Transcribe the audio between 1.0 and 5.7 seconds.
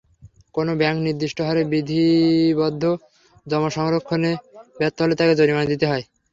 নির্দিষ্ট হারে বিধিবদ্ধ জমা সংরক্ষণে ব্যর্থ হলে তাকে জরিমানা